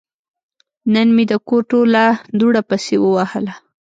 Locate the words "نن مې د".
0.93-1.33